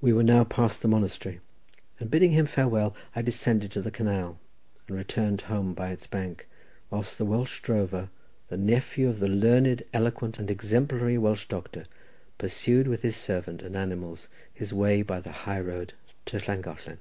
We 0.00 0.12
were 0.12 0.22
now 0.22 0.44
past 0.44 0.82
the 0.82 0.86
monastery, 0.86 1.40
and 1.98 2.08
bidding 2.08 2.46
farewell, 2.46 2.94
I 3.16 3.22
descended 3.22 3.72
to 3.72 3.82
the 3.82 3.90
canal, 3.90 4.38
and 4.86 4.96
returned 4.96 5.40
home 5.40 5.74
by 5.74 5.90
its 5.90 6.06
bank, 6.06 6.46
whilst 6.90 7.18
the 7.18 7.24
Welsh 7.24 7.60
drover, 7.60 8.08
the 8.50 8.56
nephew 8.56 9.08
of 9.08 9.18
the 9.18 9.26
learned, 9.26 9.82
eloquent 9.92 10.38
and 10.38 10.48
exemplary 10.48 11.18
Welsh 11.18 11.48
doctor, 11.48 11.86
pursued 12.38 12.86
with 12.86 13.02
his 13.02 13.16
servant 13.16 13.62
and 13.62 13.74
animals 13.76 14.28
his 14.54 14.72
way 14.72 15.02
by 15.02 15.18
the 15.18 15.32
high 15.32 15.60
road 15.60 15.94
to 16.26 16.38
Llangollen. 16.46 16.98